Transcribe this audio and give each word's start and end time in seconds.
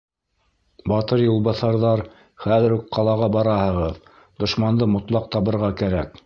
Батыр 0.91 1.19
юлбаҫарҙар, 1.23 2.03
хәҙер 2.45 2.75
үк 2.79 2.89
ҡалаға 2.97 3.29
бараһығыҙ, 3.37 4.01
дошманды 4.45 4.89
мотлаҡ 4.97 5.33
табырға 5.37 5.71
кәрәк! 5.85 6.19